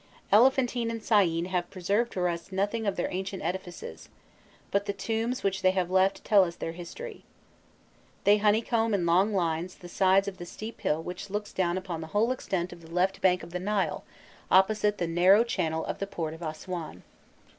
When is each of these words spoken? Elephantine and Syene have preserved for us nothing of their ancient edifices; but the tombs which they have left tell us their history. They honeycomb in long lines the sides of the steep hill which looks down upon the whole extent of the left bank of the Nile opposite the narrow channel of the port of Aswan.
Elephantine 0.31 0.89
and 0.89 1.03
Syene 1.03 1.45
have 1.49 1.69
preserved 1.69 2.15
for 2.15 2.27
us 2.27 2.51
nothing 2.51 2.87
of 2.87 2.95
their 2.95 3.11
ancient 3.11 3.43
edifices; 3.43 4.09
but 4.71 4.87
the 4.87 4.93
tombs 4.93 5.43
which 5.43 5.61
they 5.61 5.69
have 5.69 5.91
left 5.91 6.25
tell 6.25 6.43
us 6.43 6.55
their 6.55 6.71
history. 6.71 7.23
They 8.23 8.37
honeycomb 8.39 8.95
in 8.95 9.05
long 9.05 9.31
lines 9.35 9.75
the 9.75 9.87
sides 9.87 10.27
of 10.27 10.39
the 10.39 10.45
steep 10.47 10.81
hill 10.81 11.03
which 11.03 11.29
looks 11.29 11.53
down 11.53 11.77
upon 11.77 12.01
the 12.01 12.07
whole 12.17 12.31
extent 12.31 12.73
of 12.73 12.81
the 12.81 12.89
left 12.89 13.21
bank 13.21 13.43
of 13.43 13.51
the 13.51 13.59
Nile 13.59 14.03
opposite 14.49 14.97
the 14.97 15.05
narrow 15.05 15.43
channel 15.43 15.85
of 15.85 15.99
the 15.99 16.07
port 16.07 16.33
of 16.33 16.41
Aswan. 16.41 17.03